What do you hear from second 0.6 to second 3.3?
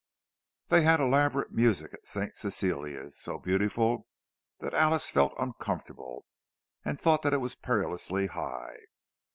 They had elaborate music at St. Cecilia's,